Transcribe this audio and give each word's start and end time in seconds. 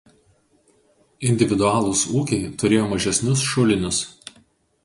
Individualūs 1.31 2.03
ūkiai 2.21 2.49
turėjo 2.65 2.89
mažesnius 2.95 3.45
šulinius. 3.51 4.05